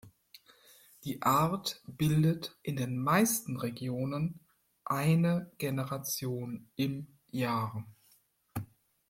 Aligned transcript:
Die 1.03 1.21
Art 1.21 1.83
bildet 1.85 2.57
in 2.63 2.75
den 2.75 2.97
meisten 2.97 3.55
Regionen 3.57 4.39
eine 4.83 5.51
Generation 5.59 6.71
im 6.75 7.19
Jahr. 7.29 7.85